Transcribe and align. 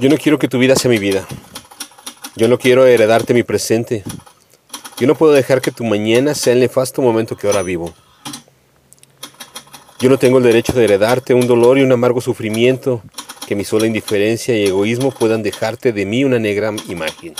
Yo 0.00 0.08
no 0.08 0.16
quiero 0.16 0.38
que 0.38 0.46
tu 0.46 0.58
vida 0.58 0.76
sea 0.76 0.88
mi 0.88 0.98
vida. 0.98 1.26
Yo 2.36 2.46
no 2.46 2.56
quiero 2.56 2.86
heredarte 2.86 3.34
mi 3.34 3.42
presente. 3.42 4.04
Yo 4.96 5.08
no 5.08 5.16
puedo 5.16 5.32
dejar 5.32 5.60
que 5.60 5.72
tu 5.72 5.82
mañana 5.82 6.36
sea 6.36 6.52
el 6.52 6.60
nefasto 6.60 7.02
momento 7.02 7.36
que 7.36 7.48
ahora 7.48 7.64
vivo. 7.64 7.92
Yo 9.98 10.08
no 10.08 10.16
tengo 10.16 10.38
el 10.38 10.44
derecho 10.44 10.72
de 10.72 10.84
heredarte 10.84 11.34
un 11.34 11.48
dolor 11.48 11.78
y 11.78 11.82
un 11.82 11.90
amargo 11.90 12.20
sufrimiento 12.20 13.02
que 13.48 13.56
mi 13.56 13.64
sola 13.64 13.88
indiferencia 13.88 14.56
y 14.56 14.66
egoísmo 14.66 15.10
puedan 15.10 15.42
dejarte 15.42 15.92
de 15.92 16.06
mí 16.06 16.22
una 16.22 16.38
negra 16.38 16.72
imagen. 16.88 17.34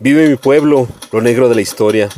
Vive 0.00 0.28
mi 0.28 0.34
pueblo, 0.34 0.88
lo 1.12 1.20
negro 1.20 1.48
de 1.48 1.54
la 1.54 1.60
historia. 1.60 2.08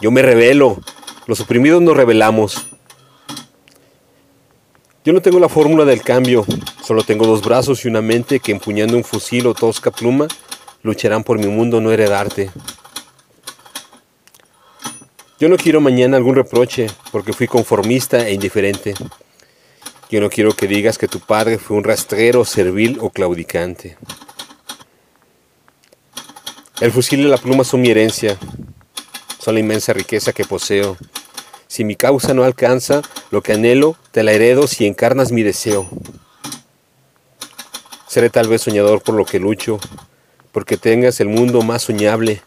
Yo 0.00 0.10
me 0.10 0.22
revelo, 0.22 0.80
los 1.26 1.40
oprimidos 1.40 1.82
nos 1.82 1.98
rebelamos. 1.98 2.66
Yo 5.04 5.12
no 5.12 5.20
tengo 5.20 5.38
la 5.38 5.50
fórmula 5.50 5.84
del 5.84 6.00
cambio, 6.00 6.46
solo 6.82 7.02
tengo 7.02 7.26
dos 7.26 7.42
brazos 7.42 7.84
y 7.84 7.88
una 7.88 8.00
mente 8.00 8.40
que 8.40 8.52
empuñando 8.52 8.96
un 8.96 9.04
fusil 9.04 9.46
o 9.46 9.52
tosca 9.52 9.90
pluma 9.90 10.28
lucharán 10.82 11.24
por 11.24 11.38
mi 11.38 11.46
mundo 11.46 11.78
no 11.78 11.92
heredarte. 11.92 12.50
Yo 15.38 15.50
no 15.50 15.58
quiero 15.58 15.82
mañana 15.82 16.16
algún 16.16 16.36
reproche 16.36 16.86
porque 17.12 17.34
fui 17.34 17.46
conformista 17.46 18.26
e 18.26 18.32
indiferente. 18.32 18.94
Yo 20.08 20.22
no 20.22 20.30
quiero 20.30 20.52
que 20.52 20.66
digas 20.66 20.96
que 20.96 21.06
tu 21.06 21.20
padre 21.20 21.58
fue 21.58 21.76
un 21.76 21.84
rastrero, 21.84 22.46
servil 22.46 22.96
o 23.02 23.10
claudicante. 23.10 23.98
El 26.80 26.92
fusil 26.92 27.20
y 27.20 27.24
la 27.24 27.36
pluma 27.36 27.62
son 27.62 27.82
mi 27.82 27.90
herencia, 27.90 28.38
son 29.38 29.52
la 29.52 29.60
inmensa 29.60 29.92
riqueza 29.92 30.32
que 30.32 30.46
poseo. 30.46 30.96
Si 31.74 31.82
mi 31.82 31.96
causa 31.96 32.34
no 32.34 32.44
alcanza 32.44 33.02
lo 33.32 33.42
que 33.42 33.52
anhelo, 33.52 33.96
te 34.12 34.22
la 34.22 34.30
heredo 34.30 34.68
si 34.68 34.86
encarnas 34.86 35.32
mi 35.32 35.42
deseo. 35.42 35.88
Seré 38.06 38.30
tal 38.30 38.46
vez 38.46 38.62
soñador 38.62 39.02
por 39.02 39.16
lo 39.16 39.24
que 39.24 39.40
lucho, 39.40 39.80
porque 40.52 40.76
tengas 40.76 41.18
el 41.18 41.26
mundo 41.26 41.62
más 41.62 41.82
soñable. 41.82 42.44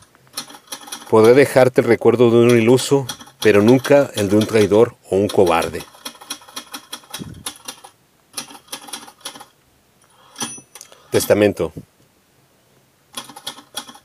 Podré 1.09 1.34
dejarte 1.34 1.81
el 1.81 1.88
recuerdo 1.88 2.31
de 2.31 2.38
un 2.38 2.58
iluso, 2.58 3.06
pero 3.42 3.61
nunca 3.61 4.09
el 4.16 4.30
de 4.30 4.38
un 4.38 4.45
traidor 4.45 4.95
o 5.09 5.17
un 5.17 5.28
cobarde. 5.28 5.84
Testamento. 11.12 11.73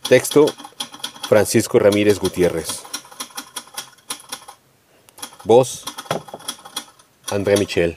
Texto 0.08 0.46
Francisco 1.28 1.78
Ramírez 1.78 2.18
Gutiérrez. 2.18 2.91
Voz 5.44 5.84
André 7.30 7.56
Michel. 7.58 7.96